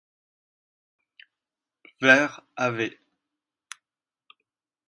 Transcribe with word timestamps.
Vers 2.07 2.39
av. 2.55 2.81